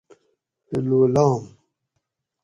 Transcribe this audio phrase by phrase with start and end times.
[0.67, 1.41] فیلو لام